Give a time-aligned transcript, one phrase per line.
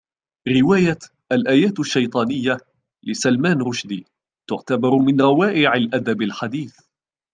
[0.47, 0.97] رواية"
[1.31, 2.57] الآيات الشيطانية"
[3.07, 4.05] لسلمان رشدي
[4.47, 6.79] تُعتبر من روائع الأدب الحديث.